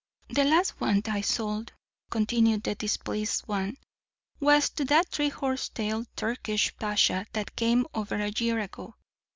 "The 0.29 0.45
last 0.45 0.81
one 0.81 1.03
I 1.05 1.21
sold," 1.21 1.73
continued 2.09 2.63
the 2.63 2.73
displeased 2.73 3.41
one, 3.47 3.77
"was 4.39 4.71
to 4.71 4.85
that 4.85 5.09
three 5.09 5.29
horse 5.29 5.69
tailed 5.69 6.07
Turkish 6.15 6.75
pasha 6.77 7.27
that 7.33 7.55
came 7.55 7.85
over 7.93 8.15
a 8.15 8.33
year 8.35 8.57
ago. 8.57 8.95